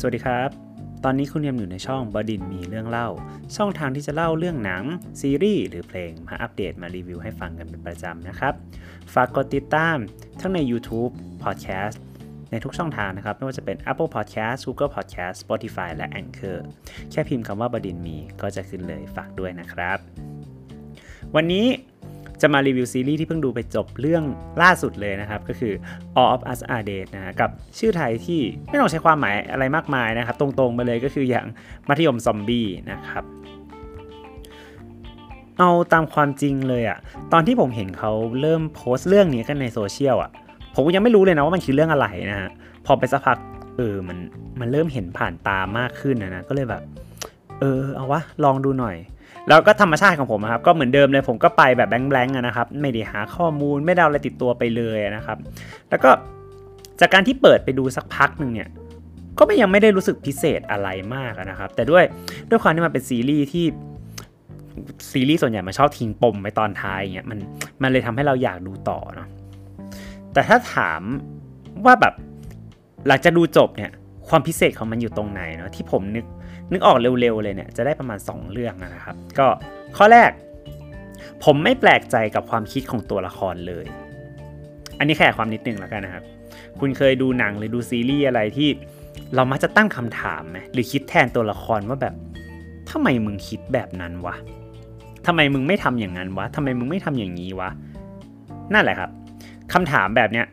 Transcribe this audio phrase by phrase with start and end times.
[0.00, 0.50] สวัสดีครับ
[1.04, 3.08] ตอนนี้คุณยังอยู่ในช่องบดินมีเรื่องเล่า
[3.56, 4.84] ช่องทางที่จะเล่าเรื่องหนัง
[5.20, 8.54] ซีรีส์หรือเพลงมาอัปเดตมารีวิวให้ฟังกันเป็นประจำนะครับ
[9.14, 9.96] ฝากกดติดตาม
[10.40, 11.12] ทั้งใน YouTube
[11.44, 11.96] Podcast
[12.50, 16.58] ในทุกช่องทางนะครับ ไม่ว่าจะเป็น Apple Podcast Google Podcast Spotify และ Anchor
[17.10, 19.98] แค่พิมพ์คำว่าบดินมีก็จะขึ้นเลยฝากด้วยนะครับ
[21.34, 21.66] วันนี้
[22.42, 24.24] จะมารีวิวซีรีส์ที่เพิ่งดูไปจบเรื่อง
[24.62, 25.72] ล่าสุดเลยนะครับ ก็คือ
[26.20, 31.46] All of Us Are Dead นะฮะกับชื่อไทยที่ไม่ต้องใช้ความหมายอะไรมากมายนะครับ ตรงๆไปเลยก็คืออย่าง
[31.88, 33.24] มัธยมซอมบี้นะครับ
[35.58, 36.98] เอาตามความจริงเลยอะ
[37.32, 40.30] ตอนที่ผมเห็นเขาเริ่มโพสต์เรื่องนี้กันในโซเชียลอะ
[40.74, 42.50] ผมยังไม่รู้เลยนะว่ามันคือเรื่องอะไรนะฮะ
[42.86, 43.38] พอไปสักพัก
[43.76, 44.18] เออมัน
[44.60, 46.82] มันเริ่มเห็นผ่านตามากขึ้นนะนะก็เลยแบบ
[47.60, 48.96] เออเอาวะลองดูหน่อย
[49.48, 51.94] แล้วก็ธรรมชาติของผมนะครับก็เหมือนเดิมเลยผมก็ไปแบบแบ
[52.24, 55.38] งค์ๆนะครับไม่ได้หาข้อมูลไม่ได้อะไรติดตัวไปเลยนะครับ
[55.90, 56.10] แล้วก็
[57.00, 58.68] จากการที่เปิดไปดูสักพักหนึ่งเนี่ย
[59.38, 62.04] ก็ไม่ยังไม่ได้รู้สึกพิเศษอะไรมากนะครับ แต่ด้วย
[62.48, 63.64] ด้วยความที่มันเป็นซีรีส์ที่
[65.10, 67.38] ซีรีส์ส่วนใหญ่มันชอบทิ้งปมไปตอนท้ายเงี้ยมัน
[67.82, 69.28] มันเลยทำให้เราอยากดูต่อเนาะ
[70.32, 71.02] แต่ถ้าถาม
[71.84, 72.14] ว่าแบบ
[73.06, 73.90] หลังจากดูจบเนี่ย
[74.28, 76.24] ความพิเศษของมันอยู่ตรงไหนเนาะที่ผมนึก
[76.72, 79.46] นึกออกเร็วๆเลยเนี่ยจะได้ประมาณ 2 เรื่องนะครับ ก็
[79.96, 80.30] ข้อแรก
[81.44, 83.86] ผมไม่แปลกใจกับความคิดของตัวละครเลย
[84.98, 86.24] อันนี้แค่ความนิดนึงแล้วกันนะครับ
[86.80, 88.68] คุณเคยดูหนังหรือดูซีรีส์อะไรที่
[89.34, 92.14] เรามักจะตั้งคำถามไหมหรือคิดแทนตัวละครว่าแบบ
[92.90, 94.34] ทำไมมึงคิดแบบนั้นวะ
[95.26, 97.70] ทำไมมึงไม่ทำอย่างนั้นวะทำไมมึงไม่ทำอย่างนี้วะ
[98.72, 99.10] นั่นแหละครับ
[99.72, 100.46] คำถามแบบเนี้ย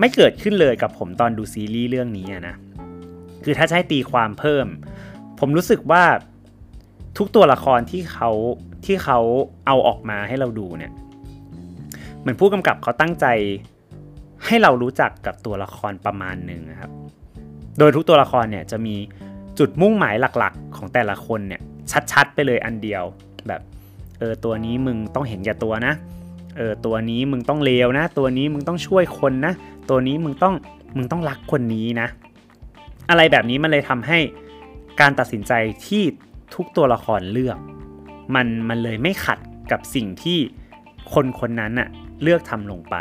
[0.00, 2.54] ไม่เกิดขึ้นเลยกับผมตอนดูซีรีส์เรื่องนี้นะ
[3.44, 4.66] คือถ้าใช้ตีความเพิ่ม
[5.44, 6.04] ผมรู้สึกว่า
[7.18, 8.30] ทุกตัวละครที่เขา
[8.84, 9.18] ที่เขา
[9.66, 10.92] เอาออกมาให้เราดูเนี่ย
[12.20, 13.26] เหมือนผู้กำกับเขาตั้งใจ
[14.46, 16.90] ให้เรารู้จักกับตัวละครประมาณหนึ่งนะครับ
[17.78, 18.96] โดยทุกตัวละครเนี่ยจะมี
[19.58, 21.60] จุดมุ่งหมายหลักๆ ของแต่ละคนเนี่ย
[22.12, 23.02] ชัดๆ ไปเลยอันเดียว
[23.48, 23.60] แบบ
[24.18, 25.94] เออตัวนี้มึงต้องเห็นแก่ตัวนะ
[26.56, 29.52] เออตัวนี้มึงต้องเลวนะ ตัวนี้มึงต้องช่วยคนนะ
[29.90, 30.54] ตัวนี้มึงต้อง
[30.96, 32.08] มึงต้องรักคนนี้นะ
[33.10, 34.18] อะไรแบบนี้มันเลยทำให้
[35.00, 35.52] การตัดสินใจ
[35.86, 36.02] ที่
[36.54, 37.58] ทุกตัวละครเลือก
[38.34, 39.38] มันมันเลยไม่ขัด
[39.72, 40.38] กับสิ่งที่
[41.14, 41.88] คนคนนั้นน่ะ
[42.22, 42.96] เลือกทำลงไป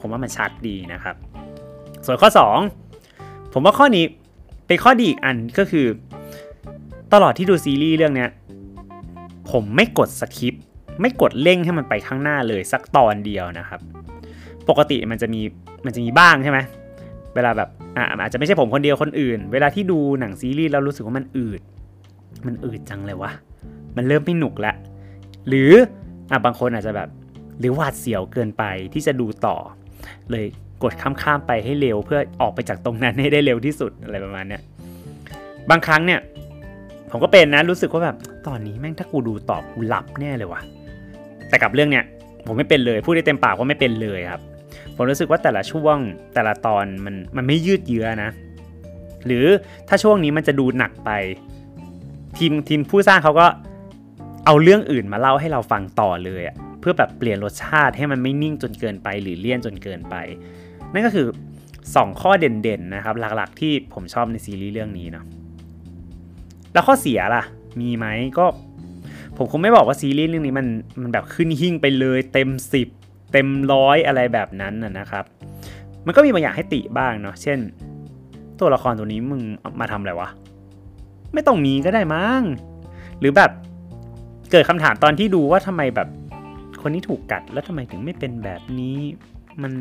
[0.00, 1.16] ผมว่ามันชัดดีนะครับ
[2.06, 2.30] ส่วนข้อ
[2.90, 4.04] 2 ผมว่าข้อนี้
[4.66, 5.86] เป็นข้อดีอีกอันก็คือ
[7.12, 8.26] ตลอดที่ดูซีรีส์เรื่องนี้
[9.50, 10.62] ผมไม่กดสคริปต์
[11.00, 13.80] ไม่กดเร่งให้มันไปข้างหน้าเลยสักตอนเดียวนะครับ
[14.68, 15.40] ปกติมันจะมี
[15.84, 16.58] มันจะมีบ้างใช่ไหม
[17.34, 21.60] เวลาแบบอ่าอาจจะไม่ใช่ผมคนเดียวคนอื่น เวลาที่ดูหนังซีรีส์แล้วรู้สึกว่ามันอืด
[22.46, 23.30] มันอืดจังเลยวะ
[23.96, 24.74] มันเริ่มไม่หนุกละ
[25.48, 25.72] หรือ
[26.30, 27.08] อะบางคนอาจจะแบบ
[27.60, 29.56] หรือหวาดเสียวเกินไปที่จะดูต่อ
[30.30, 30.44] เลย
[30.82, 34.62] กดข้ามๆไปให้เร็วเพื่อออกไปจากตรงนั้นให้ได้เร็วที่สุดอะไรประมาณเนี้ย
[35.70, 36.20] บางครั้งเนี่ย
[37.10, 40.60] ผมก็เป็นนะรู้สึกว่าแบบตอนนี้แม่งถ้ากูดูต่อกูหลับแน่เลยวะ
[41.48, 42.04] แต่กับเรื่องเนี้ย
[42.46, 44.42] ผมไม่เป็นเลยพูดได้เต็มปากว่าไม่เป็นเลยครับ
[44.96, 45.96] ผมรู้สึกว่าแต่ละช่วง
[46.34, 48.30] แต่ละตอนมันมันไม่ยืดเยื้อนะ
[49.26, 49.46] หรือ
[49.88, 51.10] ถ้าช่วงนี้มันจะดูหนักไป
[52.38, 53.46] ทีมทีมผู้สร้างเขาก็
[54.46, 60.14] เอาเรื่องอื่นมาเล่าให้เราฟังต่อเลยอะเพื่อแบบเปลี่ยนรสชาติให้มันไม่นิ่งจนเกินไป หรือเลี่ยนจนเกินไป
[60.92, 61.26] นั่นก็คือ
[61.74, 65.24] 2 ข้อเด่นๆนะครับ หลักๆ ที่ผมชอบในซีรีส์เรื่องนี้เนาะ
[66.72, 67.42] แล้วข้อเสียล่ะ
[67.80, 68.06] มีไหม
[68.38, 68.46] ก็
[69.36, 70.66] ผมคงไม่บอกว่าซีรีส์เรื่องนี้มัน
[71.00, 72.48] มันแบบขึ้นหิ่งไปเลยเต็ม
[72.82, 73.03] 10
[73.34, 75.24] เต็มร้อยอะไรแบบนั้นนะครับ
[76.06, 77.58] มันก็มีบางอย่างให้ติบ้างเนาะเช่น
[78.60, 79.42] ตัวละครตัวนี้มึง
[79.80, 80.28] มาทำอะไรวะ
[81.34, 82.42] ไม่ต้องมีก็ได้มั้ง
[83.20, 83.50] หรือแบบ
[84.50, 86.08] เกิดคำถามตอนที่ดูว่าทำไมแบบ
[86.82, 88.98] คนนี้ถูกกัดแล้วทำไมถึงไม่เป็นแบบนี้
[89.62, 89.72] มัน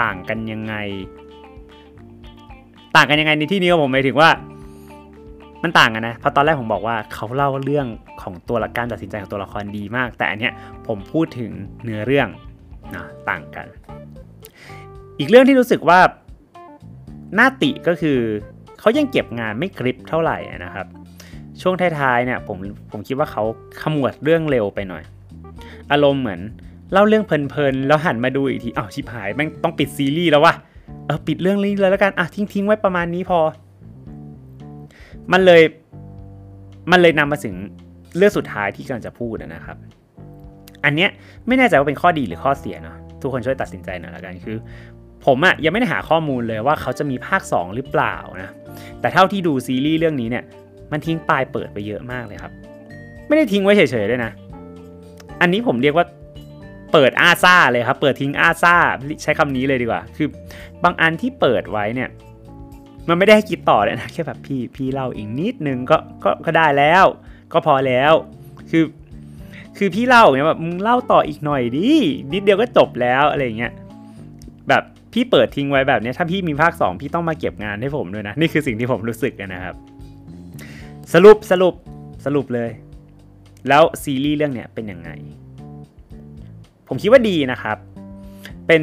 [0.00, 0.74] ต่างกันยังไง
[2.96, 4.30] ต่างกันยังไงในที่นี้ผมหมายถึงว่า
[5.62, 7.86] มันต่างกันนะเพราะตอนแรกผมบอกว่าเขาเล่าเรื่อง
[8.22, 10.52] ของตัวละการตัดสินใจของตัวละครดีมาก แต่อันเนี้ย
[10.86, 11.50] ผมพูดถึง
[11.84, 12.28] เนื้อเรื่อง
[12.96, 13.66] นะต่างกัน
[15.18, 16.00] อีกเรื่องที่รู้สึกว่า
[17.34, 18.18] หน้าติก็คือ
[18.80, 20.86] เขายังเก็บงานไม่กริปเท่าไหร่นะครับ
[21.60, 22.56] ช่วงท้ายๆเนี่ยผม
[22.90, 23.42] ผมคิดว่าเขา
[23.82, 25.02] ขมวดเรื่องเร็วไปหน่อย
[25.92, 26.40] อารมณ์เหมือน
[26.92, 30.54] เล่าเรื่องเพลินๆแล้วหันมาดูอีกทีอ้าวชิบหายแม่งต้องปิดซีรีส์แล้ววะ
[31.06, 33.38] เออปิดเรื่องนี้เลยแล้วกันอะทิ้งๆไว้ประมาณนี้พอ
[35.32, 35.62] มันเลย
[36.90, 37.54] มันเลยนำมาถึง
[38.16, 39.76] เรื่องสุดท้ายที่กำลังจะพูดนะครับ
[40.84, 41.10] อันเนี้ย
[41.46, 44.56] ไม่แน่ใจว่าเป็นข้อดีหรือข้อเสียเนาะทุกคนช่วยตัดสินใจหน่อยละกันคือ
[45.26, 48.50] ผมอะยังไม่ได้หาข้อมูลเลยว่าเขาจะมีภาค 2 หรือเปล่านะ
[49.00, 50.44] แต่เท่าที่ดูซีรีส์เรื่องนี้เนี่ย
[50.92, 52.52] มันทิ้งปลายเปิดไปเยอะมากเลยครับ
[53.26, 54.32] ไม่ได้ทิ้งไว้เฉยๆด้วยนะ
[55.40, 56.06] อันนี้ผมเรียกว่า
[56.92, 58.74] เปิดอาซาเลยครับ เปิดทิ้งอาซา
[59.22, 60.28] ใช้คำนี้เลยดีกว่า คือ
[60.84, 62.08] บางอันที่เปิดไว้เนี่ย
[63.08, 67.04] มมันไม่ได้ให้คิดต่อเลยนะแค่แบบพี่พี่เล่าอีกนิดนึงก็ก็ก็ได้แล้ว
[67.52, 68.12] ก็พอแล้ว
[68.70, 68.84] คือ
[69.78, 71.88] คือพี่เล่าเนี่ยแบบมึงเล่าต่ออีกหน่อยดิ
[72.32, 73.72] นิดเดียวก็จบแล้วอะไรเงี้ย
[74.68, 74.82] แบบ
[75.12, 79.74] พี่เปิดทิ้งไว้แบบนี้ถ้าพี่มีภาค 2 พี่ต้องมาเก็บงานให้ผมด้วยนะ นี่คือสิ่งที่ผมรู้สึกนะครับ
[81.14, 81.74] สรุปสรุป
[82.24, 82.70] สรุปเลย
[83.68, 85.10] แล้วซีรีส์เรื่องเนี้ยเป็นยังไง
[86.88, 87.78] ผมคิดว่าดีนะครับ
[88.66, 88.82] เป็น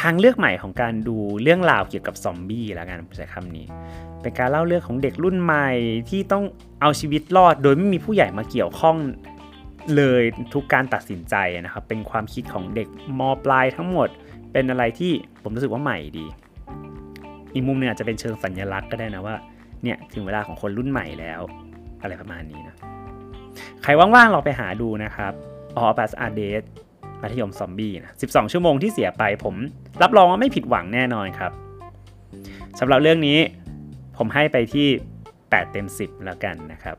[0.00, 3.66] ทางเลือกใหม่ของการดูเรื่องราวเกี่ยวกับซอมบี้แล้วกันใช้คำนี้
[4.22, 5.68] เป็นการเล่าเรื่องของเด็กรุ่นใหม่
[6.10, 6.44] ที่ต้อง
[6.80, 8.96] เอาชีวิตรอด โดยไม่มีผู้ใหญ่มาเกี่ยวข้อง
[9.96, 10.22] เลย
[10.54, 11.34] ทุกการตัดสินใจ
[11.64, 12.88] นะครับ เป็นความคิดของเด็ก
[13.18, 14.08] มปลายทั้งหมด
[14.52, 15.12] เป็นอะไรที่
[15.42, 16.26] ผมรู้สึกว่าใหม่ดี
[17.54, 19.36] อีกมุมหนึงอาจจะเป็นเชิงสัญลักษณ์ก็ได้นะว่า
[19.82, 21.40] เนี่ยถึงเวลาของคนรุ่นใหม่แล้ว
[22.02, 22.76] อะไรประมาณนี้นะ
[23.82, 25.32] ใครว่างๆเราไปหาดูนะครับ
[25.76, 26.62] ออปัสอาเดส
[27.22, 29.54] มัธยมซอมบี้นะ 12 ชั่วโมงที่เสียไปผม
[30.02, 31.52] รับรองว่าไม่ผิดหวังแน่นอนครับ
[32.80, 33.38] สำหรับเรื่องนี้
[34.16, 34.88] ผมให้ไปที่
[35.30, 36.96] 8 เต็ม 10 แล้วกันนะครับ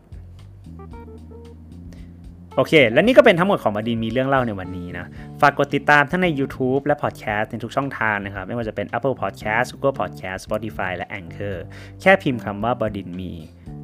[2.55, 5.05] โอเค และนี่ก็เป็นทั้งหมดของบดินมีเรื่องเล่าในวันนี้นะ
[5.41, 11.55] ฝากกดติดตามทั้งใน YouTube และ Podcast ในทุกช่องทางนะครับ ไม่ว่าจะเป็น Apple Podcast Google Podcast Spotify และ Anchor
[12.01, 13.31] แค่พิมพ์คำว่าบดินมี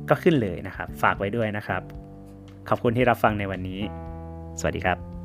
[0.10, 1.82] ก็ขึ้นเลยนะครับ ฝากไว้ด้วยนะครับ
[2.70, 3.80] ขอบคุณที่รับฟังในวันนี้
[4.60, 5.17] สวัสดีครับ